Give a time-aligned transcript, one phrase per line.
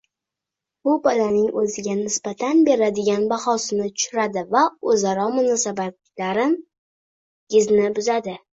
[0.87, 8.39] Bu bolaning o‘ziga nisbatan beradigan bahosini tushiradi va o‘zaro munosabatlarin-gizni buzadi.